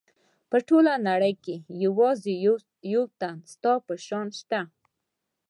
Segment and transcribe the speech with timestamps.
[0.49, 1.55] په ټوله نړۍ کې
[1.85, 2.33] یوازې
[2.93, 4.61] یو تن ستا په شان شته.